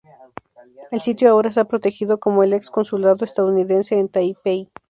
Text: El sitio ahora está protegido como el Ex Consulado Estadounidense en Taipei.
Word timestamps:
El 0.89 0.99
sitio 0.99 1.29
ahora 1.29 1.49
está 1.49 1.65
protegido 1.65 2.19
como 2.19 2.41
el 2.41 2.53
Ex 2.53 2.71
Consulado 2.71 3.23
Estadounidense 3.23 3.99
en 3.99 4.09
Taipei. 4.09 4.67